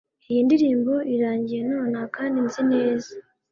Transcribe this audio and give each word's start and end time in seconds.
Iyi 0.29 0.39
ndirimbo 0.47 0.93
irangiye 1.13 1.61
nonaha 1.69 2.07
kandi 2.15 2.37
nzi 2.45 2.61
neza 2.71 3.11